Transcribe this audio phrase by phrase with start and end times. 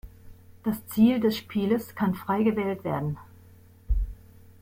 [0.63, 3.19] Das Ziel des Spieles kann frei gewählt werden.